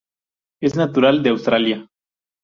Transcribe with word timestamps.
Es 0.63 0.75
natural 0.75 1.21
de 1.21 1.29
Australia. 1.29 1.87